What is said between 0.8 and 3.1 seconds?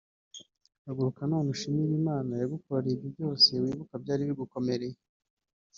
Haguruka none ushimire Imana yagukoreye ibyo